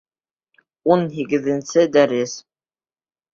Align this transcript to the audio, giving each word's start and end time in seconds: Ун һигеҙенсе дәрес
Ун 0.95 1.03
һигеҙенсе 1.17 1.85
дәрес 1.99 2.35